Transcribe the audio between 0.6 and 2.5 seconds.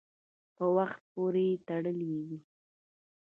وخت پورې تړلي دي.